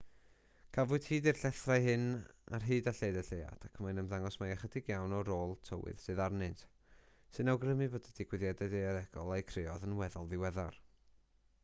[0.75, 2.05] cafwyd hyd i'r llethrau hyn
[2.57, 6.01] ar hyd a lled y lleuad ac mae'n ymddangos mai ychydig iawn o ôl tywydd
[6.05, 6.63] sydd arnynt
[7.37, 10.81] sy'n awgrymu bod y digwyddiadau daearegol a'u creodd yn weddol ddiweddar